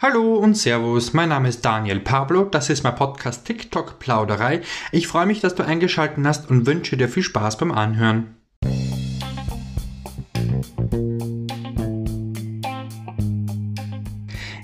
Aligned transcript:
Hallo 0.00 0.36
und 0.36 0.56
Servus, 0.56 1.12
mein 1.12 1.30
Name 1.30 1.48
ist 1.48 1.64
Daniel 1.64 1.98
Pablo, 1.98 2.44
das 2.44 2.70
ist 2.70 2.84
mein 2.84 2.94
Podcast 2.94 3.44
TikTok 3.44 3.98
Plauderei. 3.98 4.60
Ich 4.92 5.08
freue 5.08 5.26
mich, 5.26 5.40
dass 5.40 5.56
du 5.56 5.64
eingeschaltet 5.64 6.24
hast 6.24 6.48
und 6.48 6.66
wünsche 6.66 6.96
dir 6.96 7.08
viel 7.08 7.24
Spaß 7.24 7.58
beim 7.58 7.72
Anhören. 7.72 8.36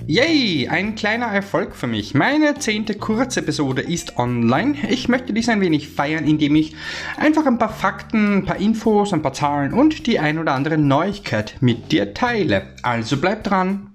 Yay, 0.06 0.68
ein 0.68 0.94
kleiner 0.94 1.26
Erfolg 1.26 1.74
für 1.74 1.88
mich. 1.88 2.14
Meine 2.14 2.54
zehnte 2.60 2.94
Kurzepisode 2.94 3.82
ist 3.82 4.16
online. 4.18 4.88
Ich 4.88 5.08
möchte 5.08 5.32
dies 5.32 5.48
ein 5.48 5.60
wenig 5.60 5.88
feiern, 5.88 6.28
indem 6.28 6.54
ich 6.54 6.76
einfach 7.16 7.44
ein 7.44 7.58
paar 7.58 7.72
Fakten, 7.72 8.36
ein 8.36 8.44
paar 8.44 8.58
Infos, 8.58 9.12
ein 9.12 9.22
paar 9.22 9.32
Zahlen 9.32 9.72
und 9.72 10.06
die 10.06 10.20
ein 10.20 10.38
oder 10.38 10.52
andere 10.52 10.78
Neuigkeit 10.78 11.56
mit 11.58 11.90
dir 11.90 12.14
teile. 12.14 12.68
Also 12.84 13.16
bleib 13.16 13.42
dran. 13.42 13.90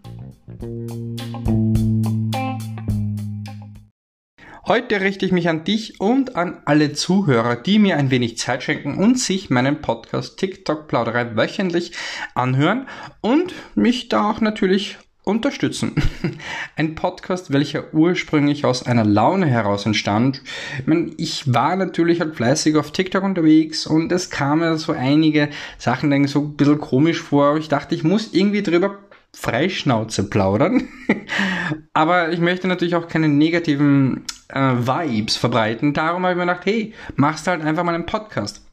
Heute 4.70 5.02
richte 5.02 5.26
ich 5.26 5.32
mich 5.32 5.50
an 5.50 5.64
dich 5.64 6.00
und 6.00 6.36
an 6.36 6.60
alle 6.66 6.94
Zuhörer, 6.94 7.56
die 7.56 7.80
mir 7.80 7.98
ein 7.98 8.12
wenig 8.12 8.38
Zeit 8.38 8.62
schenken 8.62 9.00
und 9.00 9.18
sich 9.18 9.50
meinen 9.50 9.82
Podcast 9.82 10.38
TikTok 10.38 10.88
Plauderei 10.88 11.36
wöchentlich 11.36 11.94
anhören 12.36 12.86
und 13.20 13.52
mich 13.74 14.10
da 14.10 14.30
auch 14.30 14.42
natürlich 14.42 15.00
unterstützen. 15.24 15.96
Ein 16.76 16.94
Podcast, 16.94 17.52
welcher 17.52 17.96
ursprünglich 17.96 18.64
aus 18.64 18.86
einer 18.86 19.06
Laune 19.06 19.48
heraus 19.48 19.88
entstand. 19.88 20.44
Ich, 20.78 20.86
meine, 20.86 21.14
ich 21.18 21.52
war 21.52 21.76
natürlich 21.76 22.22
halt 22.22 22.36
fleißig 22.36 22.76
auf 22.76 22.92
TikTok 22.92 23.24
unterwegs 23.24 23.88
und 23.88 24.12
es 24.12 24.30
kamen 24.30 24.78
so 24.78 24.92
einige 24.92 25.50
Sachen 25.80 26.28
so 26.28 26.42
ein 26.42 26.56
bisschen 26.56 26.78
komisch 26.78 27.24
vor. 27.24 27.58
Ich 27.58 27.70
dachte, 27.70 27.96
ich 27.96 28.04
muss 28.04 28.34
irgendwie 28.34 28.62
drüber 28.62 29.00
Freischnauze 29.34 30.30
plaudern. 30.30 30.90
Aber 31.94 32.32
ich 32.32 32.40
möchte 32.40 32.68
natürlich 32.68 32.94
auch 32.94 33.08
keine 33.08 33.30
negativen 33.30 34.26
äh, 34.50 34.60
Vibes 34.60 35.38
verbreiten. 35.38 35.94
Darum 35.94 36.24
habe 36.24 36.34
ich 36.34 36.38
mir 36.38 36.46
gedacht, 36.46 36.66
hey, 36.66 36.94
machst 37.16 37.48
halt 37.48 37.64
einfach 37.64 37.84
mal 37.84 37.96
einen 37.96 38.06
Podcast. 38.06 38.66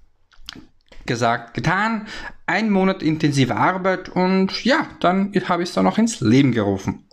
Gesagt, 1.04 1.54
getan. 1.54 2.06
Ein 2.46 2.70
Monat 2.70 3.02
intensive 3.02 3.56
Arbeit 3.56 4.08
und 4.08 4.64
ja, 4.64 4.86
dann 5.00 5.32
habe 5.48 5.62
ich 5.62 5.68
es 5.68 5.74
dann 5.74 5.84
noch 5.84 5.98
ins 5.98 6.20
Leben 6.20 6.52
gerufen. 6.52 7.04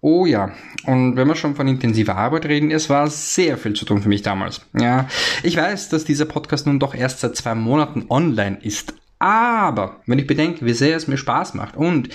Oh 0.00 0.26
ja, 0.26 0.52
und 0.86 1.16
wenn 1.16 1.26
wir 1.26 1.34
schon 1.34 1.56
von 1.56 1.66
intensiver 1.66 2.16
Arbeit 2.16 2.46
reden, 2.46 2.70
es 2.70 2.88
war 2.88 3.08
sehr 3.10 3.58
viel 3.58 3.74
zu 3.74 3.84
tun 3.84 4.00
für 4.02 4.08
mich 4.08 4.22
damals. 4.22 4.60
Ja, 4.78 5.08
ich 5.42 5.56
weiß, 5.56 5.88
dass 5.88 6.04
dieser 6.04 6.26
Podcast 6.26 6.66
nun 6.66 6.78
doch 6.78 6.94
erst 6.94 7.20
seit 7.20 7.34
zwei 7.34 7.56
Monaten 7.56 8.06
online 8.08 8.58
ist. 8.62 8.94
Aber 9.18 10.00
wenn 10.06 10.20
ich 10.20 10.28
bedenke, 10.28 10.64
wie 10.64 10.72
sehr 10.72 10.96
es 10.96 11.08
mir 11.08 11.16
Spaß 11.16 11.54
macht 11.54 11.76
und 11.76 12.10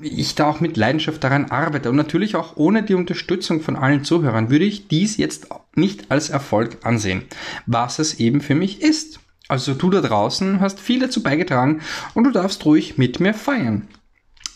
ich 0.00 0.34
da 0.34 0.46
auch 0.46 0.60
mit 0.60 0.76
Leidenschaft 0.76 1.24
daran 1.24 1.46
arbeite 1.46 1.88
und 1.88 1.96
natürlich 1.96 2.36
auch 2.36 2.56
ohne 2.56 2.82
die 2.82 2.94
Unterstützung 2.94 3.60
von 3.60 3.76
allen 3.76 4.04
Zuhörern 4.04 4.50
würde 4.50 4.64
ich 4.64 4.88
dies 4.88 5.16
jetzt 5.16 5.48
nicht 5.74 6.10
als 6.10 6.28
Erfolg 6.28 6.78
ansehen, 6.82 7.22
was 7.66 7.98
es 7.98 8.20
eben 8.20 8.40
für 8.40 8.54
mich 8.54 8.82
ist. 8.82 9.20
Also 9.48 9.74
du 9.74 9.90
da 9.90 10.00
draußen 10.00 10.60
hast 10.60 10.80
viel 10.80 11.00
dazu 11.00 11.22
beigetragen 11.22 11.80
und 12.14 12.24
du 12.24 12.30
darfst 12.30 12.64
ruhig 12.64 12.98
mit 12.98 13.20
mir 13.20 13.32
feiern. 13.32 13.88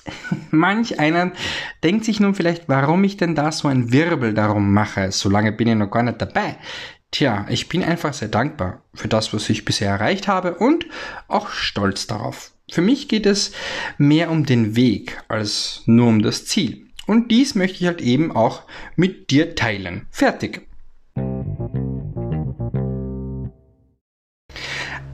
Manch 0.50 0.98
einer 0.98 1.32
denkt 1.82 2.04
sich 2.04 2.20
nun 2.20 2.34
vielleicht, 2.34 2.68
warum 2.68 3.04
ich 3.04 3.16
denn 3.16 3.34
da 3.34 3.52
so 3.52 3.68
ein 3.68 3.92
Wirbel 3.92 4.34
darum 4.34 4.72
mache. 4.72 5.12
Solange 5.12 5.52
bin 5.52 5.68
ich 5.68 5.76
noch 5.76 5.90
gar 5.90 6.02
nicht 6.02 6.20
dabei. 6.20 6.56
Tja, 7.12 7.46
ich 7.48 7.68
bin 7.68 7.82
einfach 7.82 8.14
sehr 8.14 8.28
dankbar 8.28 8.82
für 8.94 9.08
das, 9.08 9.32
was 9.32 9.48
ich 9.48 9.64
bisher 9.64 9.90
erreicht 9.90 10.28
habe 10.28 10.54
und 10.54 10.86
auch 11.28 11.50
stolz 11.50 12.06
darauf. 12.06 12.52
Für 12.70 12.82
mich 12.82 13.08
geht 13.08 13.26
es 13.26 13.52
mehr 13.98 14.30
um 14.30 14.46
den 14.46 14.76
Weg 14.76 15.22
als 15.28 15.82
nur 15.86 16.06
um 16.08 16.22
das 16.22 16.46
Ziel. 16.46 16.86
Und 17.06 17.30
dies 17.30 17.54
möchte 17.54 17.78
ich 17.80 17.86
halt 17.86 18.00
eben 18.00 18.30
auch 18.30 18.62
mit 18.94 19.30
dir 19.30 19.56
teilen. 19.56 20.06
Fertig. 20.10 20.62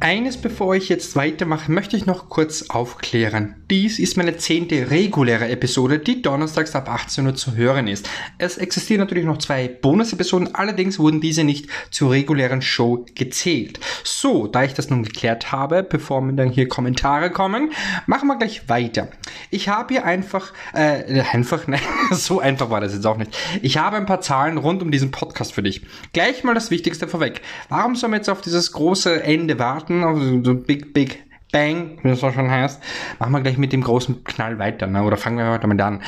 Eines 0.06 0.36
bevor 0.36 0.76
ich 0.76 0.88
jetzt 0.88 1.16
weitermache, 1.16 1.72
möchte 1.72 1.96
ich 1.96 2.06
noch 2.06 2.28
kurz 2.28 2.70
aufklären. 2.70 3.56
Dies 3.68 3.98
ist 3.98 4.16
meine 4.16 4.36
zehnte 4.36 4.92
reguläre 4.92 5.48
Episode, 5.48 5.98
die 5.98 6.22
donnerstags 6.22 6.76
ab 6.76 6.88
18 6.88 7.26
Uhr 7.26 7.34
zu 7.34 7.56
hören 7.56 7.88
ist. 7.88 8.08
Es 8.38 8.56
existieren 8.56 9.00
natürlich 9.00 9.24
noch 9.24 9.38
zwei 9.38 9.66
Bonus-Episoden, 9.66 10.54
allerdings 10.54 11.00
wurden 11.00 11.20
diese 11.20 11.42
nicht 11.42 11.68
zur 11.90 12.12
regulären 12.12 12.62
Show 12.62 13.04
gezählt. 13.16 13.80
So, 14.04 14.46
da 14.46 14.62
ich 14.62 14.74
das 14.74 14.90
nun 14.90 15.02
geklärt 15.02 15.50
habe, 15.50 15.82
bevor 15.82 16.20
mir 16.20 16.34
dann 16.34 16.50
hier 16.50 16.68
Kommentare 16.68 17.30
kommen, 17.30 17.72
machen 18.06 18.28
wir 18.28 18.38
gleich 18.38 18.68
weiter. 18.68 19.08
Ich 19.50 19.68
habe 19.68 19.94
hier 19.94 20.04
einfach, 20.04 20.52
äh, 20.72 21.20
einfach, 21.32 21.66
nein, 21.66 21.80
so 22.12 22.38
einfach 22.38 22.70
war 22.70 22.80
das 22.80 22.94
jetzt 22.94 23.06
auch 23.06 23.16
nicht. 23.16 23.36
Ich 23.60 23.78
habe 23.78 23.96
ein 23.96 24.06
paar 24.06 24.20
Zahlen 24.20 24.56
rund 24.56 24.82
um 24.82 24.92
diesen 24.92 25.10
Podcast 25.10 25.52
für 25.52 25.64
dich. 25.64 25.82
Gleich 26.12 26.44
mal 26.44 26.54
das 26.54 26.70
Wichtigste 26.70 27.08
vorweg. 27.08 27.40
Warum 27.68 27.96
soll 27.96 28.10
man 28.10 28.20
jetzt 28.20 28.30
auf 28.30 28.40
dieses 28.40 28.70
große 28.70 29.24
Ende 29.24 29.58
warten? 29.58 29.95
Starten, 29.96 30.04
also 30.04 30.42
so 30.44 30.54
Big 30.54 30.92
Big 30.92 31.24
Bang, 31.52 31.98
wie 32.02 32.08
das 32.08 32.20
so 32.20 32.30
schon 32.32 32.50
heißt, 32.50 32.82
machen 33.18 33.32
wir 33.32 33.40
gleich 33.40 33.56
mit 33.56 33.72
dem 33.72 33.82
großen 33.82 34.24
Knall 34.24 34.58
weiter, 34.58 34.86
ne? 34.86 35.02
oder 35.02 35.16
fangen 35.16 35.38
wir 35.38 35.50
heute 35.50 35.62
damit 35.62 35.80
an. 35.80 36.02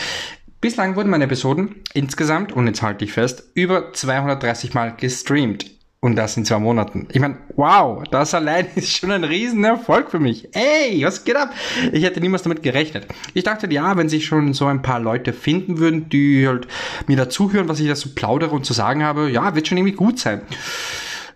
Bislang 0.61 0.97
wurden 0.97 1.11
meine 1.11 1.25
Episoden 1.25 1.77
insgesamt, 1.95 2.53
und 2.53 2.67
jetzt 2.67 2.83
halte 2.83 3.05
ich 3.05 3.13
fest, 3.13 3.45
über 3.55 3.93
230 3.93 4.75
Mal 4.75 4.95
gestreamt. 4.97 5.71
Und 6.01 6.15
das 6.15 6.37
in 6.37 6.45
zwei 6.45 6.61
Monaten. 6.61 7.09
Ich 7.11 7.19
meine, 7.19 7.39
wow, 7.57 8.05
das 8.09 8.33
allein 8.33 8.69
ist 8.77 8.97
schon 8.97 9.11
ein 9.11 9.25
Riesenerfolg 9.25 10.13
für 10.13 10.21
mich. 10.21 10.49
Ey, 10.55 11.05
was 11.05 11.25
geht 11.25 11.35
ab? 11.35 11.53
Ich 11.93 12.05
hätte 12.05 12.21
niemals 12.21 12.45
damit 12.45 12.63
gerechnet. 12.63 13.09
Ich 13.35 13.43
dachte, 13.43 13.69
ja, 13.73 13.97
wenn 13.97 14.09
sich 14.09 14.25
schon 14.25 14.55
so 14.55 14.67
ein 14.67 14.81
paar 14.81 15.01
Leute 15.01 15.33
finden 15.33 15.79
würden, 15.79 16.09
die 16.09 16.47
halt 16.47 16.69
mir 17.09 17.17
dazuhören, 17.17 17.69
was 17.69 17.81
ich 17.81 17.89
da 17.89 17.97
so 17.97 18.11
plaudere 18.15 18.55
und 18.55 18.65
zu 18.65 18.75
sagen 18.75 19.03
habe, 19.03 19.29
ja, 19.29 19.57
wird 19.57 19.67
schon 19.67 19.77
irgendwie 19.77 19.97
gut 19.97 20.21
sein. 20.21 20.43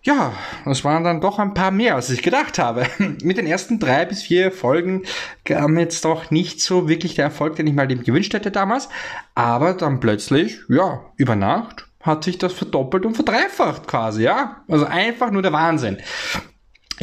Ja, 0.04 0.32
es 0.66 0.82
waren 0.82 1.04
dann 1.04 1.20
doch 1.20 1.38
ein 1.38 1.54
paar 1.54 1.70
mehr, 1.70 1.94
als 1.94 2.10
ich 2.10 2.22
gedacht 2.22 2.58
habe. 2.58 2.86
Mit 3.22 3.36
den 3.36 3.46
ersten 3.46 3.78
drei 3.78 4.04
bis 4.04 4.22
vier 4.22 4.50
Folgen 4.50 5.02
kam 5.44 5.78
jetzt 5.78 6.04
doch 6.04 6.32
nicht 6.32 6.60
so 6.60 6.88
wirklich 6.88 7.14
der 7.14 7.26
Erfolg, 7.26 7.54
den 7.54 7.68
ich 7.68 7.74
mal 7.74 7.86
dem 7.86 8.02
gewünscht 8.02 8.34
hätte 8.34 8.50
damals. 8.50 8.88
Aber 9.36 9.74
dann 9.74 10.00
plötzlich, 10.00 10.58
ja, 10.68 11.04
über 11.16 11.36
Nacht 11.36 11.86
hat 12.00 12.24
sich 12.24 12.36
das 12.36 12.52
verdoppelt 12.52 13.06
und 13.06 13.14
verdreifacht 13.14 13.86
quasi, 13.86 14.24
ja. 14.24 14.64
Also 14.66 14.86
einfach 14.86 15.30
nur 15.30 15.42
der 15.42 15.52
Wahnsinn. 15.52 15.98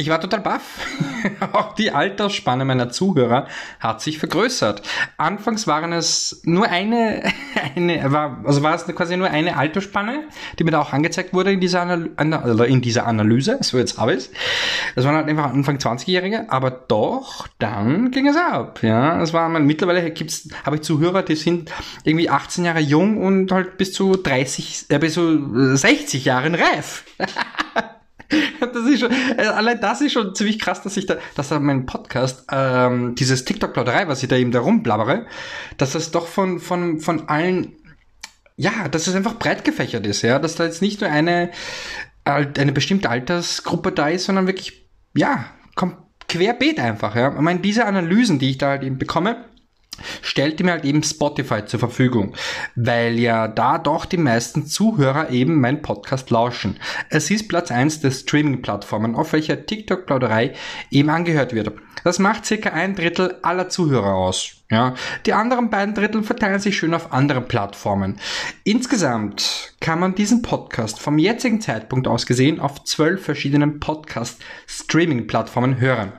Ich 0.00 0.08
war 0.08 0.18
total 0.18 0.40
baff. 0.40 0.78
Auch 1.52 1.74
die 1.74 1.90
Altersspanne 1.90 2.64
meiner 2.64 2.88
Zuhörer 2.88 3.46
hat 3.80 4.00
sich 4.00 4.18
vergrößert. 4.18 4.80
Anfangs 5.18 5.66
waren 5.66 5.92
es 5.92 6.40
nur 6.44 6.66
eine, 6.70 7.22
eine 7.76 8.10
war, 8.10 8.40
also 8.44 8.62
war 8.62 8.74
es 8.74 8.86
quasi 8.86 9.18
nur 9.18 9.28
eine 9.28 9.58
Altersspanne, 9.58 10.24
die 10.58 10.64
mir 10.64 10.70
da 10.70 10.80
auch 10.80 10.94
angezeigt 10.94 11.34
wurde 11.34 11.52
in 11.52 11.60
dieser, 11.60 11.82
Anal 11.82 12.64
in 12.66 12.80
dieser 12.80 13.06
Analyse. 13.06 13.58
So 13.60 13.76
jetzt 13.76 13.98
habe 13.98 14.14
ich. 14.14 14.30
Das 14.96 15.04
waren 15.04 15.16
halt 15.16 15.28
einfach 15.28 15.52
Anfang 15.52 15.76
20-Jährige, 15.76 16.50
aber 16.50 16.70
doch, 16.70 17.46
dann 17.58 18.10
ging 18.10 18.26
es 18.26 18.36
ab. 18.36 18.82
Ja, 18.82 19.20
es 19.20 19.34
war, 19.34 19.50
man, 19.50 19.66
mittlerweile 19.66 20.10
gibt's, 20.12 20.48
habe 20.64 20.76
ich 20.76 20.82
Zuhörer, 20.82 21.22
die 21.22 21.36
sind 21.36 21.70
irgendwie 22.04 22.30
18 22.30 22.64
Jahre 22.64 22.80
jung 22.80 23.18
und 23.18 23.52
halt 23.52 23.76
bis 23.76 23.92
zu 23.92 24.16
30, 24.16 24.86
äh, 24.88 24.98
bis 24.98 25.12
zu 25.12 25.76
60 25.76 26.24
Jahren 26.24 26.54
reif. 26.54 27.04
das 28.60 28.86
ist 28.86 29.00
schon, 29.00 29.10
äh, 29.36 29.42
allein 29.42 29.80
das 29.80 30.00
ist 30.00 30.12
schon 30.12 30.34
ziemlich 30.34 30.58
krass, 30.58 30.82
dass 30.82 30.96
ich 30.96 31.06
da, 31.06 31.16
dass 31.34 31.48
da 31.48 31.58
mein 31.58 31.86
Podcast, 31.86 32.46
ähm, 32.50 33.14
dieses 33.14 33.44
TikTok-Plauderei, 33.44 34.08
was 34.08 34.22
ich 34.22 34.28
da 34.28 34.36
eben 34.36 34.52
da 34.52 34.60
rumblabbere, 34.60 35.26
dass 35.76 35.92
das 35.92 36.10
doch 36.10 36.26
von, 36.26 36.60
von, 36.60 37.00
von 37.00 37.28
allen, 37.28 37.74
ja, 38.56 38.88
dass 38.88 39.06
es 39.06 39.14
einfach 39.14 39.34
breit 39.34 39.64
gefächert 39.64 40.06
ist, 40.06 40.22
ja, 40.22 40.38
dass 40.38 40.56
da 40.56 40.64
jetzt 40.64 40.82
nicht 40.82 41.00
nur 41.00 41.10
eine, 41.10 41.50
eine 42.24 42.72
bestimmte 42.72 43.10
Altersgruppe 43.10 43.92
da 43.92 44.08
ist, 44.08 44.26
sondern 44.26 44.46
wirklich, 44.46 44.86
ja, 45.14 45.46
kommt 45.74 45.96
querbeet 46.28 46.78
einfach, 46.78 47.16
ja. 47.16 47.34
Ich 47.34 47.40
meine, 47.40 47.60
diese 47.60 47.86
Analysen, 47.86 48.38
die 48.38 48.50
ich 48.50 48.58
da 48.58 48.68
halt 48.68 48.82
eben 48.82 48.98
bekomme, 48.98 49.44
stellte 50.22 50.64
mir 50.64 50.72
halt 50.72 50.84
eben 50.84 51.02
Spotify 51.02 51.64
zur 51.64 51.80
Verfügung, 51.80 52.34
weil 52.74 53.18
ja 53.18 53.48
da 53.48 53.78
doch 53.78 54.04
die 54.04 54.16
meisten 54.16 54.66
Zuhörer 54.66 55.30
eben 55.30 55.60
mein 55.60 55.82
Podcast 55.82 56.30
lauschen. 56.30 56.78
Es 57.08 57.30
ist 57.30 57.48
Platz 57.48 57.70
eins 57.70 58.00
der 58.00 58.10
Streaming-Plattformen, 58.10 59.14
auf 59.14 59.32
welcher 59.32 59.66
TikTok-Plauderei 59.66 60.54
eben 60.90 61.10
angehört 61.10 61.54
wird. 61.54 61.72
Das 62.04 62.18
macht 62.18 62.46
circa 62.46 62.70
ein 62.70 62.94
Drittel 62.94 63.38
aller 63.42 63.68
Zuhörer 63.68 64.14
aus. 64.14 64.56
Ja, 64.70 64.94
die 65.26 65.32
anderen 65.32 65.68
beiden 65.68 65.94
Drittel 65.94 66.22
verteilen 66.22 66.60
sich 66.60 66.78
schön 66.78 66.94
auf 66.94 67.12
andere 67.12 67.40
Plattformen. 67.40 68.20
Insgesamt 68.62 69.74
kann 69.80 69.98
man 69.98 70.14
diesen 70.14 70.42
Podcast 70.42 71.00
vom 71.00 71.18
jetzigen 71.18 71.60
Zeitpunkt 71.60 72.06
aus 72.06 72.24
gesehen 72.24 72.60
auf 72.60 72.84
zwölf 72.84 73.24
verschiedenen 73.24 73.80
Podcast-Streaming-Plattformen 73.80 75.80
hören. 75.80 76.12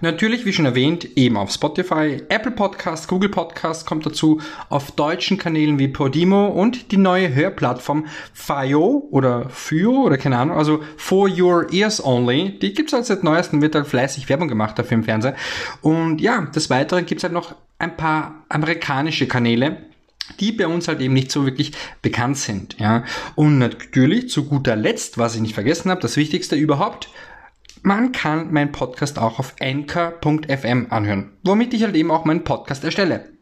Natürlich, 0.00 0.44
wie 0.44 0.52
schon 0.52 0.66
erwähnt, 0.66 1.16
eben 1.16 1.36
auf 1.36 1.50
Spotify, 1.50 2.22
Apple 2.28 2.52
Podcast, 2.52 3.08
Google 3.08 3.30
Podcast 3.30 3.86
kommt 3.86 4.04
dazu, 4.04 4.40
auf 4.68 4.90
deutschen 4.90 5.38
Kanälen 5.38 5.78
wie 5.78 5.88
Podimo 5.88 6.48
und 6.48 6.92
die 6.92 6.98
neue 6.98 7.34
Hörplattform 7.34 8.06
FIO 8.34 9.08
oder 9.10 9.48
FIO 9.48 10.02
oder 10.02 10.18
keine 10.18 10.38
Ahnung, 10.38 10.56
also 10.56 10.82
For 10.96 11.30
Your 11.30 11.72
Ears 11.72 12.04
Only. 12.04 12.58
Die 12.58 12.74
gibt's 12.74 12.92
halt 12.92 13.06
seit 13.06 13.24
neuestem, 13.24 13.62
wird 13.62 13.74
halt 13.74 13.86
fleißig 13.86 14.28
Werbung 14.28 14.48
gemacht 14.48 14.78
dafür 14.78 14.98
im 14.98 15.04
Fernsehen. 15.04 15.34
Und 15.80 16.20
ja, 16.20 16.42
des 16.42 16.68
Weiteren 16.68 17.06
gibt's 17.06 17.24
halt 17.24 17.32
noch 17.32 17.54
ein 17.78 17.96
paar 17.96 18.44
amerikanische 18.48 19.26
Kanäle, 19.26 19.78
die 20.40 20.52
bei 20.52 20.66
uns 20.66 20.88
halt 20.88 21.00
eben 21.00 21.14
nicht 21.14 21.30
so 21.30 21.44
wirklich 21.46 21.72
bekannt 22.02 22.36
sind, 22.36 22.78
ja. 22.78 23.04
Und 23.34 23.58
natürlich 23.58 24.28
zu 24.28 24.44
guter 24.44 24.76
Letzt, 24.76 25.18
was 25.18 25.34
ich 25.34 25.40
nicht 25.40 25.54
vergessen 25.54 25.90
habe, 25.90 26.00
das 26.00 26.16
Wichtigste 26.16 26.56
überhaupt, 26.56 27.08
man 27.82 28.12
kann 28.12 28.52
meinen 28.52 28.72
Podcast 28.72 29.18
auch 29.18 29.38
auf 29.38 29.54
anchor.fm 29.60 30.86
anhören, 30.90 31.32
womit 31.42 31.74
ich 31.74 31.82
halt 31.84 31.94
eben 31.94 32.10
auch 32.10 32.24
meinen 32.24 32.44
Podcast 32.44 32.84
erstelle. 32.84 33.35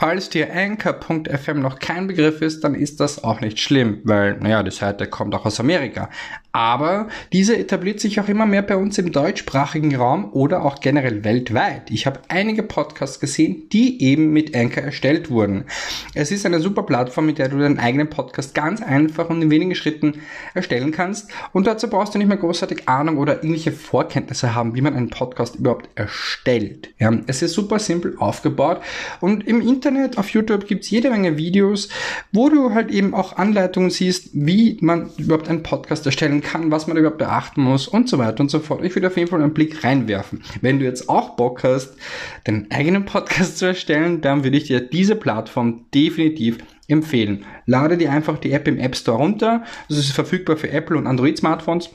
Falls 0.00 0.30
dir 0.30 0.50
Anchor.fm 0.50 1.60
noch 1.60 1.78
kein 1.78 2.06
Begriff 2.06 2.40
ist, 2.40 2.64
dann 2.64 2.74
ist 2.74 3.00
das 3.00 3.22
auch 3.22 3.42
nicht 3.42 3.60
schlimm, 3.60 4.00
weil, 4.04 4.38
naja, 4.38 4.62
die 4.62 4.70
Seite 4.70 5.06
kommt 5.06 5.34
auch 5.34 5.44
aus 5.44 5.60
Amerika. 5.60 6.08
Aber 6.52 7.08
diese 7.34 7.56
etabliert 7.56 8.00
sich 8.00 8.18
auch 8.18 8.26
immer 8.26 8.46
mehr 8.46 8.62
bei 8.62 8.76
uns 8.76 8.96
im 8.96 9.12
deutschsprachigen 9.12 9.94
Raum 9.94 10.32
oder 10.32 10.64
auch 10.64 10.80
generell 10.80 11.22
weltweit. 11.22 11.90
Ich 11.90 12.06
habe 12.06 12.20
einige 12.28 12.62
Podcasts 12.62 13.20
gesehen, 13.20 13.68
die 13.68 14.02
eben 14.02 14.32
mit 14.32 14.56
Anchor 14.56 14.82
erstellt 14.82 15.30
wurden. 15.30 15.66
Es 16.14 16.32
ist 16.32 16.46
eine 16.46 16.60
super 16.60 16.82
Plattform, 16.82 17.26
mit 17.26 17.38
der 17.38 17.50
du 17.50 17.58
deinen 17.58 17.78
eigenen 17.78 18.08
Podcast 18.08 18.54
ganz 18.54 18.82
einfach 18.82 19.28
und 19.28 19.42
in 19.42 19.50
wenigen 19.50 19.74
Schritten 19.74 20.22
erstellen 20.54 20.92
kannst. 20.92 21.30
Und 21.52 21.66
dazu 21.66 21.88
brauchst 21.90 22.14
du 22.14 22.18
nicht 22.18 22.28
mehr 22.28 22.38
großartig 22.38 22.88
Ahnung 22.88 23.18
oder 23.18 23.34
irgendwelche 23.34 23.72
Vorkenntnisse 23.72 24.54
haben, 24.54 24.74
wie 24.74 24.80
man 24.80 24.96
einen 24.96 25.10
Podcast 25.10 25.56
überhaupt 25.56 25.90
erstellt. 25.94 26.88
Ja, 26.98 27.12
es 27.26 27.42
ist 27.42 27.52
super 27.52 27.78
simpel 27.78 28.16
aufgebaut 28.18 28.80
und 29.20 29.46
im 29.46 29.60
Internet 29.60 29.89
Internet, 29.90 30.18
auf 30.18 30.30
YouTube 30.30 30.66
gibt 30.66 30.84
es 30.84 30.90
jede 30.90 31.10
Menge 31.10 31.36
Videos, 31.36 31.88
wo 32.32 32.48
du 32.48 32.72
halt 32.72 32.90
eben 32.90 33.12
auch 33.12 33.36
Anleitungen 33.36 33.90
siehst, 33.90 34.30
wie 34.32 34.78
man 34.80 35.10
überhaupt 35.16 35.48
einen 35.48 35.64
Podcast 35.64 36.06
erstellen 36.06 36.42
kann, 36.42 36.70
was 36.70 36.86
man 36.86 36.96
überhaupt 36.96 37.18
beachten 37.18 37.62
muss 37.62 37.88
und 37.88 38.08
so 38.08 38.18
weiter 38.18 38.40
und 38.40 38.50
so 38.50 38.60
fort. 38.60 38.84
Ich 38.84 38.94
würde 38.94 39.08
auf 39.08 39.16
jeden 39.16 39.28
Fall 39.28 39.42
einen 39.42 39.52
Blick 39.52 39.82
reinwerfen. 39.82 40.44
Wenn 40.60 40.78
du 40.78 40.84
jetzt 40.84 41.08
auch 41.08 41.30
Bock 41.30 41.64
hast, 41.64 41.96
deinen 42.44 42.70
eigenen 42.70 43.04
Podcast 43.04 43.58
zu 43.58 43.66
erstellen, 43.66 44.20
dann 44.20 44.44
würde 44.44 44.56
ich 44.56 44.64
dir 44.64 44.80
diese 44.80 45.16
Plattform 45.16 45.86
definitiv 45.92 46.58
empfehlen. 46.86 47.44
Lade 47.66 47.96
dir 47.96 48.12
einfach 48.12 48.38
die 48.38 48.52
App 48.52 48.68
im 48.68 48.78
App 48.78 48.94
Store 48.96 49.18
runter. 49.18 49.64
Das 49.88 49.98
ist 49.98 50.12
verfügbar 50.12 50.56
für 50.56 50.70
Apple 50.70 50.96
und 50.96 51.08
Android 51.08 51.36
Smartphones. 51.36 51.90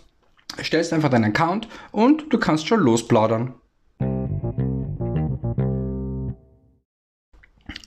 Stellst 0.61 0.91
einfach 0.91 1.09
deinen 1.09 1.25
Account 1.25 1.69
und 1.91 2.25
du 2.33 2.37
kannst 2.37 2.67
schon 2.67 2.81
losplaudern. 2.81 3.53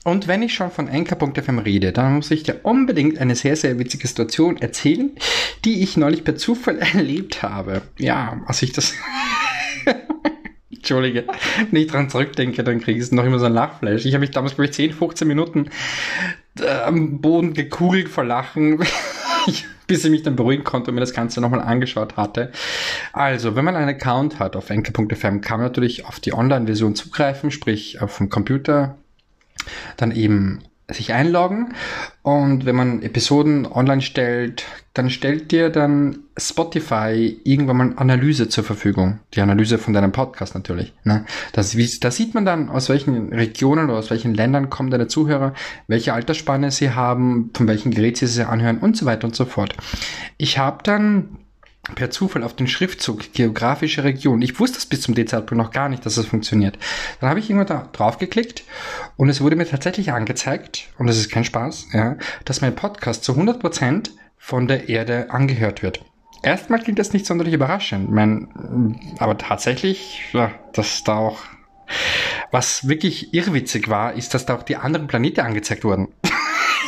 Und 0.09 0.27
wenn 0.27 0.41
ich 0.41 0.55
schon 0.55 0.71
von 0.71 0.89
Anchor.fm 0.89 1.59
rede, 1.59 1.91
dann 1.91 2.15
muss 2.15 2.31
ich 2.31 2.41
dir 2.41 2.61
unbedingt 2.63 3.19
eine 3.19 3.35
sehr, 3.35 3.55
sehr 3.55 3.77
witzige 3.77 4.07
Situation 4.07 4.57
erzählen, 4.57 5.11
die 5.65 5.83
ich 5.83 5.97
neulich 5.97 6.23
per 6.23 6.35
Zufall 6.35 6.79
erlebt 6.93 7.43
habe. 7.43 7.83
Ja, 7.99 8.41
als 8.47 8.61
ich 8.63 8.71
das... 8.71 8.95
Entschuldige, 10.71 11.25
wenn 11.69 11.81
ich 11.81 11.87
dran 11.87 12.09
zurückdenke, 12.09 12.63
dann 12.63 12.79
kriege 12.79 12.99
ich 12.99 13.11
noch 13.11 13.25
immer 13.25 13.37
so 13.37 13.45
ein 13.45 13.53
Lachfleisch. 13.53 14.05
Ich 14.05 14.13
habe 14.13 14.21
mich 14.21 14.31
damals, 14.31 14.55
glaube 14.55 14.65
ich, 14.65 14.73
10, 14.73 14.93
15 14.93 15.27
Minuten 15.27 15.69
äh, 16.59 16.69
am 16.69 17.19
Boden 17.19 17.53
gekugelt 17.53 18.07
vor 18.07 18.23
Lachen, 18.23 18.79
bis 19.87 20.05
ich 20.05 20.11
mich 20.11 20.23
dann 20.23 20.37
beruhigen 20.37 20.63
konnte 20.63 20.89
und 20.89 20.95
mir 20.95 21.01
das 21.01 21.13
Ganze 21.13 21.41
nochmal 21.41 21.61
angeschaut 21.61 22.17
hatte. 22.17 22.51
Also, 23.11 23.55
wenn 23.55 23.65
man 23.65 23.75
einen 23.75 23.89
Account 23.89 24.39
hat 24.39 24.55
auf 24.55 24.69
enkel.fm, 24.69 25.41
kann 25.41 25.59
man 25.59 25.67
natürlich 25.67 26.05
auf 26.05 26.19
die 26.19 26.33
Online-Version 26.33 26.95
zugreifen, 26.95 27.51
sprich 27.51 28.01
auf 28.01 28.17
dem 28.17 28.29
Computer 28.29 28.98
dann 29.97 30.11
eben 30.11 30.59
sich 30.93 31.13
einloggen 31.13 31.73
und 32.23 32.65
wenn 32.65 32.75
man 32.75 33.01
Episoden 33.01 33.65
online 33.65 34.01
stellt, 34.01 34.65
dann 34.93 35.09
stellt 35.09 35.51
dir 35.51 35.69
dann 35.69 36.19
Spotify 36.37 37.39
irgendwann 37.43 37.77
mal 37.77 37.93
Analyse 37.95 38.49
zur 38.49 38.63
Verfügung. 38.63 39.19
Die 39.33 39.41
Analyse 39.41 39.77
von 39.77 39.93
deinem 39.93 40.11
Podcast 40.11 40.55
natürlich. 40.55 40.93
Ne? 41.03 41.25
Das, 41.53 41.75
da 41.99 42.11
sieht 42.11 42.33
man 42.33 42.45
dann, 42.45 42.69
aus 42.69 42.89
welchen 42.89 43.31
Regionen 43.33 43.89
oder 43.89 43.99
aus 43.99 44.09
welchen 44.09 44.33
Ländern 44.33 44.69
kommen 44.69 44.89
deine 44.89 45.07
Zuhörer, 45.07 45.53
welche 45.87 46.13
Altersspanne 46.13 46.71
sie 46.71 46.91
haben, 46.91 47.51
von 47.53 47.67
welchem 47.67 47.91
Gerät 47.91 48.17
sie 48.17 48.27
sie 48.27 48.47
anhören 48.47 48.79
und 48.79 48.97
so 48.97 49.05
weiter 49.05 49.25
und 49.25 49.35
so 49.35 49.45
fort. 49.45 49.75
Ich 50.37 50.57
habe 50.57 50.83
dann 50.83 51.38
per 51.95 52.09
Zufall 52.09 52.43
auf 52.43 52.55
den 52.55 52.67
Schriftzug 52.67 53.33
geografische 53.33 54.03
Region. 54.03 54.41
Ich 54.41 54.59
wusste 54.59 54.77
es 54.77 54.85
bis 54.85 55.01
zum 55.01 55.15
D-Zeitpunkt 55.15 55.63
noch 55.63 55.71
gar 55.71 55.89
nicht, 55.89 56.05
dass 56.05 56.15
das 56.15 56.25
funktioniert. 56.25 56.77
Dann 57.19 57.29
habe 57.29 57.39
ich 57.39 57.49
irgendwann 57.49 57.67
da 57.67 57.89
drauf 57.91 58.17
geklickt 58.17 58.63
und 59.17 59.29
es 59.29 59.41
wurde 59.41 59.55
mir 59.55 59.67
tatsächlich 59.67 60.11
angezeigt, 60.11 60.89
und 60.97 61.07
das 61.07 61.17
ist 61.17 61.29
kein 61.29 61.45
Spaß, 61.45 61.87
ja, 61.93 62.17
dass 62.45 62.61
mein 62.61 62.75
Podcast 62.75 63.23
zu 63.23 63.33
100% 63.33 64.09
von 64.37 64.67
der 64.67 64.89
Erde 64.89 65.31
angehört 65.31 65.83
wird. 65.83 66.03
Erstmal 66.41 66.79
klingt 66.79 66.99
das 66.99 67.11
nicht 67.11 67.25
sonderlich 67.25 67.53
überraschend, 67.53 68.11
mein, 68.11 68.97
aber 69.19 69.37
tatsächlich, 69.37 70.23
ja, 70.31 70.51
dass 70.73 71.03
da 71.03 71.17
auch 71.17 71.39
was 72.51 72.87
wirklich 72.87 73.33
irrwitzig 73.33 73.89
war, 73.89 74.13
ist, 74.13 74.33
dass 74.33 74.45
da 74.45 74.55
auch 74.55 74.63
die 74.63 74.75
anderen 74.75 75.07
Planeten 75.07 75.41
angezeigt 75.41 75.83
wurden. 75.83 76.07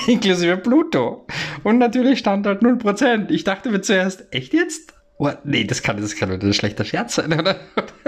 Inklusive 0.07 0.57
Pluto. 0.57 1.25
Und 1.63 1.77
natürlich 1.77 2.19
stand 2.19 2.45
halt 2.45 2.61
0%. 2.61 3.29
Ich 3.29 3.43
dachte 3.43 3.69
mir 3.69 3.81
zuerst, 3.81 4.25
echt 4.31 4.53
jetzt? 4.53 4.93
Oh, 5.17 5.29
nee, 5.43 5.65
das 5.65 5.83
kann, 5.83 6.01
das 6.01 6.15
kann 6.15 6.31
ein 6.31 6.53
schlechter 6.53 6.85
Scherz 6.85 7.15
sein, 7.15 7.33
oder? 7.33 7.59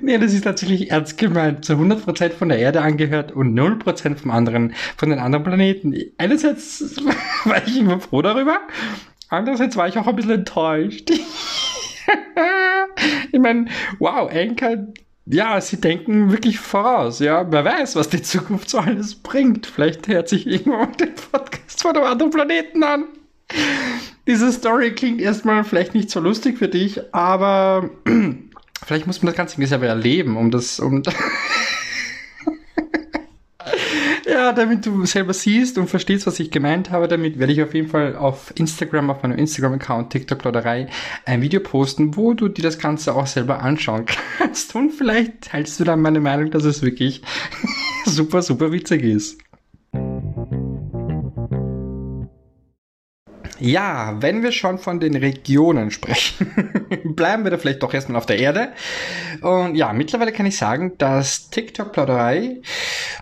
nee, 0.00 0.18
das 0.18 0.32
ist 0.32 0.42
tatsächlich 0.42 0.90
ernst 0.90 1.18
gemeint. 1.18 1.64
Zu 1.64 1.74
100% 1.74 2.30
von 2.30 2.48
der 2.48 2.58
Erde 2.58 2.82
angehört 2.82 3.32
und 3.32 3.56
0% 3.56 4.16
vom 4.16 4.30
anderen, 4.30 4.74
von 4.96 5.10
den 5.10 5.18
anderen 5.18 5.44
Planeten. 5.44 5.94
Einerseits 6.18 6.96
war 7.44 7.66
ich 7.66 7.78
immer 7.78 8.00
froh 8.00 8.22
darüber, 8.22 8.58
andererseits 9.28 9.76
war 9.76 9.86
ich 9.86 9.96
auch 9.96 10.08
ein 10.08 10.16
bisschen 10.16 10.32
enttäuscht. 10.32 11.10
ich 13.32 13.38
meine, 13.38 13.66
wow, 14.00 14.28
Anchor 14.32 14.88
ja, 15.26 15.60
sie 15.60 15.80
denken 15.80 16.30
wirklich 16.30 16.58
voraus. 16.60 17.18
Ja, 17.18 17.50
wer 17.50 17.64
weiß, 17.64 17.96
was 17.96 18.08
die 18.10 18.22
Zukunft 18.22 18.68
so 18.68 18.78
alles 18.78 19.14
bringt. 19.14 19.66
Vielleicht 19.66 20.08
hört 20.08 20.28
sich 20.28 20.46
irgendwann 20.46 20.92
den 21.00 21.14
Podcast 21.14 21.82
von 21.82 21.96
einem 21.96 22.06
anderen 22.06 22.30
Planeten 22.30 22.82
an. 22.82 23.04
Diese 24.26 24.50
Story 24.52 24.94
klingt 24.94 25.20
erstmal 25.20 25.64
vielleicht 25.64 25.94
nicht 25.94 26.10
so 26.10 26.20
lustig 26.20 26.58
für 26.58 26.68
dich, 26.68 27.14
aber 27.14 27.90
vielleicht 28.86 29.06
muss 29.06 29.22
man 29.22 29.28
das 29.28 29.36
Ganze 29.36 29.64
selber 29.66 29.86
erleben, 29.86 30.36
um 30.36 30.50
das, 30.50 30.80
um, 30.80 31.02
ja, 34.44 34.52
damit 34.52 34.84
du 34.84 35.06
selber 35.06 35.32
siehst 35.32 35.78
und 35.78 35.88
verstehst, 35.88 36.26
was 36.26 36.38
ich 36.38 36.50
gemeint 36.50 36.90
habe, 36.90 37.08
damit 37.08 37.38
werde 37.38 37.52
ich 37.52 37.62
auf 37.62 37.72
jeden 37.72 37.88
Fall 37.88 38.14
auf 38.14 38.52
Instagram, 38.56 39.10
auf 39.10 39.22
meinem 39.22 39.38
Instagram-Account 39.38 40.10
TikTok-Plauderei 40.10 40.88
ein 41.24 41.40
Video 41.40 41.60
posten, 41.60 42.16
wo 42.16 42.34
du 42.34 42.48
dir 42.48 42.62
das 42.62 42.78
Ganze 42.78 43.14
auch 43.14 43.26
selber 43.26 43.62
anschauen 43.62 44.04
kannst. 44.38 44.74
Und 44.74 44.90
vielleicht 44.90 45.42
teilst 45.42 45.80
du 45.80 45.84
dann 45.84 46.02
meine 46.02 46.20
Meinung, 46.20 46.50
dass 46.50 46.64
es 46.64 46.82
wirklich 46.82 47.22
super, 48.04 48.42
super 48.42 48.70
witzig 48.70 49.02
ist. 49.02 49.43
Ja, 53.60 54.16
wenn 54.20 54.42
wir 54.42 54.52
schon 54.52 54.78
von 54.78 55.00
den 55.00 55.14
Regionen 55.16 55.90
sprechen, 55.90 56.72
bleiben 57.04 57.44
wir 57.44 57.50
da 57.50 57.58
vielleicht 57.58 57.82
doch 57.82 57.94
erstmal 57.94 58.18
auf 58.18 58.26
der 58.26 58.38
Erde. 58.38 58.68
Und 59.42 59.76
ja, 59.76 59.92
mittlerweile 59.92 60.32
kann 60.32 60.46
ich 60.46 60.56
sagen, 60.56 60.92
dass 60.98 61.50
TikTok-Plauderei 61.50 62.60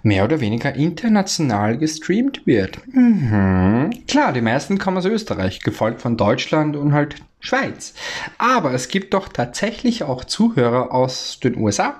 mehr 0.02 0.24
oder 0.24 0.40
weniger 0.40 0.74
international 0.74 1.78
gestreamt 1.78 2.46
wird. 2.46 2.78
Mhm. 2.92 3.90
Klar, 4.08 4.32
die 4.32 4.40
meisten 4.40 4.78
kommen 4.78 4.98
aus 4.98 5.04
Österreich, 5.04 5.60
gefolgt 5.60 6.00
von 6.00 6.16
Deutschland 6.16 6.76
und 6.76 6.92
halt 6.92 7.16
Schweiz. 7.40 7.94
Aber 8.38 8.72
es 8.72 8.88
gibt 8.88 9.14
doch 9.14 9.28
tatsächlich 9.28 10.04
auch 10.04 10.24
Zuhörer 10.24 10.92
aus 10.92 11.40
den 11.40 11.56
USA, 11.56 11.96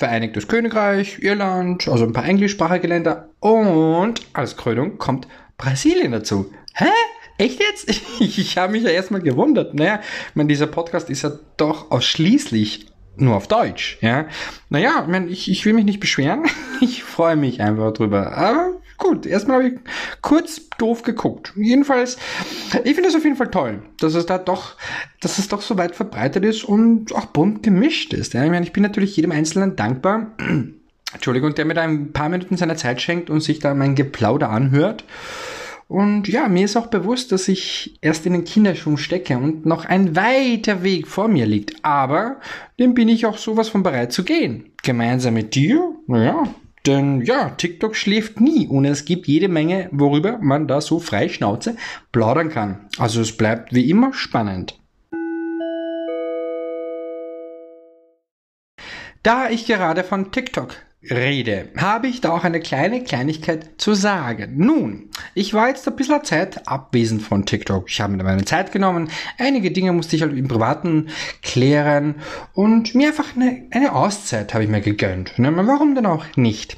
Vereinigtes 0.00 0.48
Königreich, 0.48 1.18
Irland, 1.20 1.86
also 1.86 2.06
ein 2.06 2.14
paar 2.14 2.24
englischsprachige 2.24 2.86
Länder 2.86 3.28
und 3.38 4.22
als 4.32 4.56
Krönung 4.56 4.96
kommt 4.96 5.28
Brasilien 5.58 6.12
dazu. 6.12 6.50
Hä? 6.72 6.86
Echt 7.40 7.58
jetzt? 7.58 7.88
Ich, 7.88 8.02
ich 8.38 8.58
habe 8.58 8.72
mich 8.72 8.82
ja 8.82 8.90
erstmal 8.90 9.22
gewundert. 9.22 9.74
Naja, 9.74 10.00
ich 10.28 10.36
meine, 10.36 10.48
dieser 10.48 10.66
Podcast 10.66 11.08
ist 11.08 11.22
ja 11.22 11.32
doch 11.56 11.90
ausschließlich 11.90 12.86
nur 13.16 13.34
auf 13.34 13.48
Deutsch. 13.48 13.98
Ja, 14.02 14.26
naja, 14.68 15.00
ich, 15.02 15.08
mein, 15.08 15.28
ich, 15.28 15.50
ich 15.50 15.64
will 15.64 15.72
mich 15.72 15.84
nicht 15.84 16.00
beschweren. 16.00 16.44
Ich 16.82 17.04
freue 17.04 17.36
mich 17.36 17.60
einfach 17.60 17.92
drüber. 17.92 18.38
Aber 18.38 18.80
gut, 18.96 19.26
erstmal 19.26 19.58
habe 19.58 19.68
ich 19.68 19.80
kurz 20.22 20.62
doof 20.78 21.02
geguckt. 21.02 21.52
Jedenfalls, 21.54 22.16
ich 22.84 22.94
finde 22.94 23.10
es 23.10 23.14
auf 23.14 23.22
jeden 23.22 23.36
Fall 23.36 23.50
toll, 23.50 23.82
dass 23.98 24.14
es 24.14 24.24
da 24.24 24.38
doch, 24.38 24.76
dass 25.20 25.36
es 25.36 25.48
doch 25.48 25.60
so 25.60 25.76
weit 25.76 25.94
verbreitet 25.94 26.42
ist 26.46 26.64
und 26.64 27.14
auch 27.14 27.26
bunt 27.26 27.62
gemischt 27.62 28.14
ist. 28.14 28.32
Ja, 28.32 28.44
ich 28.44 28.50
meine, 28.50 28.64
ich 28.64 28.72
bin 28.72 28.82
natürlich 28.82 29.14
jedem 29.14 29.30
Einzelnen 29.30 29.76
dankbar. 29.76 30.34
Entschuldigung, 31.12 31.54
der 31.54 31.66
mir 31.66 31.74
da 31.74 31.82
ein 31.82 32.14
paar 32.14 32.30
Minuten 32.30 32.56
seiner 32.56 32.76
Zeit 32.76 33.02
schenkt 33.02 33.28
und 33.28 33.42
sich 33.42 33.58
da 33.58 33.74
mein 33.74 33.94
Geplauder 33.94 34.48
anhört. 34.48 35.04
Und 35.90 36.28
ja, 36.28 36.46
mir 36.46 36.66
ist 36.66 36.76
auch 36.76 36.86
bewusst, 36.86 37.32
dass 37.32 37.48
ich 37.48 37.98
erst 38.00 38.24
in 38.24 38.32
den 38.32 38.44
Kinderschuhen 38.44 38.96
stecke 38.96 39.36
und 39.36 39.66
noch 39.66 39.84
ein 39.84 40.14
weiter 40.14 40.84
Weg 40.84 41.08
vor 41.08 41.26
mir 41.26 41.46
liegt. 41.46 41.84
Aber 41.84 42.36
dem 42.78 42.94
bin 42.94 43.08
ich 43.08 43.26
auch 43.26 43.36
sowas 43.36 43.68
von 43.68 43.82
bereit 43.82 44.12
zu 44.12 44.22
gehen. 44.22 44.70
Gemeinsam 44.84 45.34
mit 45.34 45.56
dir? 45.56 45.96
Naja, 46.06 46.44
denn 46.86 47.22
ja, 47.22 47.50
TikTok 47.50 47.96
schläft 47.96 48.40
nie 48.40 48.68
und 48.68 48.84
es 48.84 49.04
gibt 49.04 49.26
jede 49.26 49.48
Menge, 49.48 49.88
worüber 49.90 50.38
man 50.40 50.68
da 50.68 50.80
so 50.80 51.00
frei 51.00 51.28
Schnauze 51.28 51.74
plaudern 52.12 52.50
kann. 52.50 52.86
Also 52.96 53.20
es 53.20 53.36
bleibt 53.36 53.74
wie 53.74 53.90
immer 53.90 54.12
spannend. 54.12 54.78
Da 59.24 59.50
ich 59.50 59.66
gerade 59.66 60.04
von 60.04 60.30
TikTok 60.30 60.76
rede, 61.08 61.68
habe 61.76 62.08
ich 62.08 62.20
da 62.20 62.32
auch 62.32 62.44
eine 62.44 62.60
kleine 62.60 63.02
Kleinigkeit 63.02 63.80
zu 63.80 63.94
sagen. 63.94 64.54
Nun, 64.56 65.08
ich 65.34 65.54
war 65.54 65.68
jetzt 65.68 65.88
ein 65.88 65.96
bisschen 65.96 66.22
Zeit 66.24 66.68
abwesend 66.68 67.22
von 67.22 67.46
TikTok. 67.46 67.88
Ich 67.88 68.00
habe 68.00 68.12
mir 68.12 68.22
meine 68.22 68.44
Zeit 68.44 68.72
genommen. 68.72 69.10
Einige 69.38 69.70
Dinge 69.70 69.92
musste 69.92 70.16
ich 70.16 70.22
halt 70.22 70.36
im 70.36 70.48
Privaten 70.48 71.08
klären 71.42 72.16
und 72.52 72.94
mir 72.94 73.08
einfach 73.08 73.34
eine, 73.34 73.66
eine 73.70 73.94
Auszeit 73.94 74.52
habe 74.52 74.64
ich 74.64 74.70
mir 74.70 74.80
gegönnt. 74.80 75.38
Ne? 75.38 75.50
Warum 75.66 75.94
denn 75.94 76.06
auch 76.06 76.24
nicht? 76.36 76.76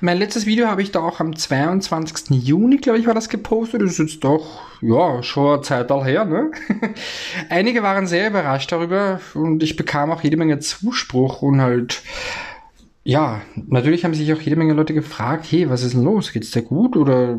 Mein 0.00 0.18
letztes 0.18 0.46
Video 0.46 0.66
habe 0.66 0.82
ich 0.82 0.90
da 0.90 1.00
auch 1.00 1.20
am 1.20 1.36
22. 1.36 2.30
Juni, 2.42 2.78
glaube 2.78 2.98
ich, 2.98 3.06
war 3.06 3.14
das 3.14 3.28
gepostet. 3.28 3.80
Das 3.80 3.92
ist 3.92 3.98
jetzt 3.98 4.24
doch, 4.24 4.60
ja, 4.80 5.22
schon 5.22 5.54
eine 5.54 5.62
Zeit 5.62 5.90
her, 5.90 6.24
ne? 6.24 6.50
Einige 7.48 7.82
waren 7.82 8.06
sehr 8.06 8.28
überrascht 8.28 8.72
darüber 8.72 9.20
und 9.34 9.62
ich 9.62 9.76
bekam 9.76 10.10
auch 10.10 10.22
jede 10.22 10.36
Menge 10.36 10.58
Zuspruch 10.58 11.42
und 11.42 11.60
halt 11.60 12.02
ja, 13.06 13.42
natürlich 13.54 14.04
haben 14.04 14.14
sich 14.14 14.32
auch 14.32 14.40
jede 14.40 14.56
Menge 14.56 14.72
Leute 14.72 14.94
gefragt, 14.94 15.46
hey, 15.50 15.68
was 15.68 15.82
ist 15.82 15.92
denn 15.92 16.04
los? 16.04 16.32
Geht's 16.32 16.52
dir 16.52 16.62
gut 16.62 16.96
oder 16.96 17.38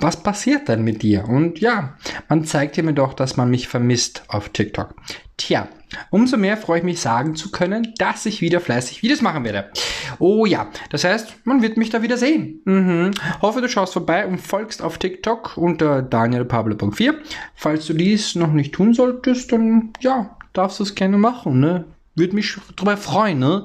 was 0.00 0.22
passiert 0.22 0.68
denn 0.68 0.84
mit 0.84 1.02
dir? 1.02 1.28
Und 1.28 1.58
ja, 1.58 1.96
man 2.28 2.44
zeigt 2.44 2.80
mir 2.82 2.92
doch, 2.92 3.12
dass 3.14 3.36
man 3.36 3.50
mich 3.50 3.66
vermisst 3.66 4.22
auf 4.28 4.50
TikTok. 4.50 4.94
Tja, 5.36 5.68
umso 6.10 6.36
mehr 6.36 6.56
freue 6.56 6.78
ich 6.78 6.84
mich 6.84 7.00
sagen 7.00 7.34
zu 7.34 7.50
können, 7.50 7.92
dass 7.98 8.24
ich 8.24 8.40
wieder 8.40 8.60
fleißig 8.60 9.02
Videos 9.02 9.20
machen 9.20 9.42
werde. 9.42 9.72
Oh 10.20 10.46
ja, 10.46 10.68
das 10.90 11.02
heißt, 11.02 11.44
man 11.44 11.60
wird 11.60 11.76
mich 11.76 11.90
da 11.90 12.02
wieder 12.02 12.16
sehen. 12.16 12.60
Mhm. 12.64 13.10
Hoffe, 13.42 13.60
du 13.60 13.68
schaust 13.68 13.94
vorbei 13.94 14.28
und 14.28 14.40
folgst 14.40 14.80
auf 14.80 14.98
TikTok 14.98 15.56
unter 15.56 16.02
danielpablo.4. 16.02 17.14
Falls 17.56 17.86
du 17.86 17.94
dies 17.94 18.36
noch 18.36 18.52
nicht 18.52 18.74
tun 18.74 18.94
solltest, 18.94 19.50
dann 19.50 19.92
ja, 20.00 20.36
darfst 20.52 20.78
du 20.78 20.84
es 20.84 20.94
gerne 20.94 21.18
machen, 21.18 21.58
ne? 21.58 21.84
Würde 22.14 22.34
mich 22.34 22.56
darüber 22.76 22.96
freuen, 22.96 23.40
ne? 23.40 23.64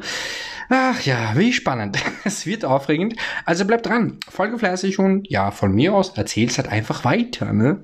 Ach 0.70 1.02
ja, 1.02 1.34
wie 1.36 1.54
spannend. 1.54 1.98
Es 2.24 2.46
wird 2.46 2.66
aufregend. 2.66 3.16
Also 3.46 3.66
bleib 3.66 3.84
dran, 3.84 4.20
folge 4.30 4.58
fleißig 4.58 5.00
und 5.00 5.30
ja, 5.30 5.52
von 5.52 5.74
mir 5.74 5.94
aus 5.94 6.18
erzähl's 6.18 6.58
halt 6.58 6.70
einfach 6.70 7.04
weiter, 7.04 7.52
ne? 7.54 7.84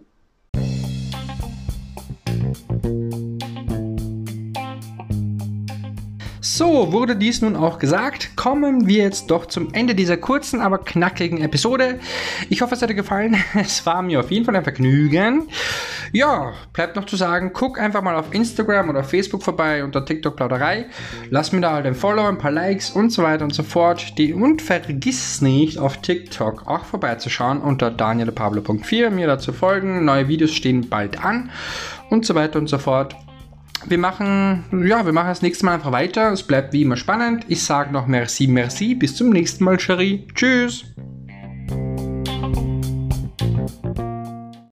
So, 6.59 6.91
wurde 6.91 7.15
dies 7.15 7.41
nun 7.41 7.55
auch 7.55 7.79
gesagt, 7.79 8.35
kommen 8.35 8.85
wir 8.85 9.03
jetzt 9.03 9.31
doch 9.31 9.45
zum 9.45 9.73
Ende 9.73 9.95
dieser 9.95 10.17
kurzen, 10.17 10.59
aber 10.59 10.79
knackigen 10.79 11.39
Episode. 11.39 12.01
Ich 12.49 12.61
hoffe, 12.61 12.75
es 12.75 12.81
hat 12.81 12.89
dir 12.89 12.95
gefallen. 12.95 13.41
Es 13.55 13.85
war 13.85 14.01
mir 14.01 14.19
auf 14.19 14.29
jeden 14.29 14.43
Fall 14.43 14.57
ein 14.57 14.63
Vergnügen. 14.63 15.47
Ja, 16.11 16.53
bleibt 16.73 16.95
noch 16.95 17.05
zu 17.05 17.15
sagen, 17.15 17.51
guck 17.53 17.79
einfach 17.79 18.01
mal 18.01 18.15
auf 18.15 18.33
Instagram 18.33 18.89
oder 18.89 19.03
Facebook 19.03 19.43
vorbei 19.43 19.83
unter 19.83 20.05
TikTok 20.05 20.35
Plauderei. 20.35 20.85
Lass 21.29 21.51
mir 21.51 21.61
da 21.61 21.73
halt 21.73 21.85
ein 21.85 21.95
Follow, 21.95 22.25
ein 22.27 22.37
paar 22.37 22.51
Likes 22.51 22.91
und 22.91 23.11
so 23.11 23.23
weiter 23.23 23.43
und 23.43 23.53
so 23.53 23.63
fort. 23.63 24.17
Die, 24.17 24.33
und 24.33 24.61
vergiss 24.61 25.41
nicht, 25.41 25.77
auf 25.77 25.97
TikTok 25.97 26.67
auch 26.67 26.85
vorbeizuschauen 26.85 27.61
unter 27.61 27.91
danielpablo.4, 27.91 29.09
mir 29.09 29.27
dazu 29.27 29.53
folgen. 29.53 30.05
Neue 30.05 30.27
Videos 30.27 30.53
stehen 30.53 30.89
bald 30.89 31.23
an 31.23 31.51
und 32.09 32.25
so 32.25 32.35
weiter 32.35 32.59
und 32.59 32.67
so 32.67 32.77
fort 32.77 33.15
wir 33.85 33.97
machen, 33.97 34.85
ja, 34.85 35.05
wir 35.05 35.13
machen 35.13 35.29
das 35.29 35.41
nächste 35.41 35.65
Mal 35.65 35.75
einfach 35.75 35.91
weiter. 35.91 36.31
Es 36.31 36.43
bleibt 36.43 36.73
wie 36.73 36.81
immer 36.81 36.97
spannend. 36.97 37.45
Ich 37.47 37.63
sage 37.63 37.91
noch 37.91 38.07
merci, 38.07 38.47
merci. 38.47 38.95
Bis 38.95 39.15
zum 39.15 39.29
nächsten 39.29 39.63
Mal, 39.63 39.77
Cherie. 39.77 40.27
Tschüss. 40.35 40.85